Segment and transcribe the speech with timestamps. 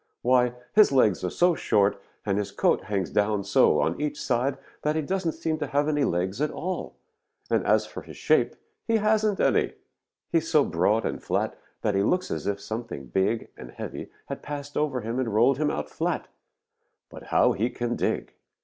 [0.23, 4.57] Why, his legs are so short and his coat hangs down so on each side
[4.81, 6.95] that he doesn't seem to have any legs at all.
[7.51, 8.55] And as for shape,
[8.87, 9.73] he hasn't any.
[10.31, 14.09] He is so broad and flat that he looks as if something big and heavy
[14.25, 16.27] had passed over him and rolled him out flat.
[17.11, 18.33] But how he can dig!